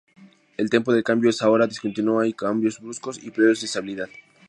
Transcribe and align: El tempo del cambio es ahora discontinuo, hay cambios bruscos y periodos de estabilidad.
El 0.57 0.71
tempo 0.71 0.91
del 0.91 1.03
cambio 1.03 1.29
es 1.29 1.43
ahora 1.43 1.67
discontinuo, 1.67 2.21
hay 2.21 2.33
cambios 2.33 2.79
bruscos 2.79 3.23
y 3.23 3.29
periodos 3.29 3.59
de 3.59 3.67
estabilidad. 3.67 4.09